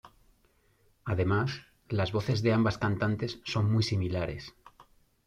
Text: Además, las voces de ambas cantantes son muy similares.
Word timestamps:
Además, 1.05 1.51
las 1.87 2.11
voces 2.11 2.41
de 2.41 2.51
ambas 2.53 2.79
cantantes 2.79 3.39
son 3.45 3.71
muy 3.71 3.83
similares. 3.83 4.51